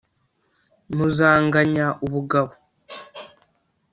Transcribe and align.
muzanganya 0.95 1.87
ubugabo. 2.05 2.51